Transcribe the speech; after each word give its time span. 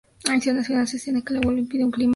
Acción 0.27 0.55
Nacional 0.57 0.87
sostiene 0.87 1.23
que 1.23 1.35
la 1.35 1.41
huelga 1.41 1.61
"impide 1.61 1.85
un 1.85 1.91
clima 1.91 1.91
de 1.91 1.97
diálogo". 1.97 2.09